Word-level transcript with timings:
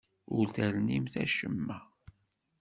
Ur 0.37 0.47
ternimt 0.55 1.15
acemma. 1.23 1.79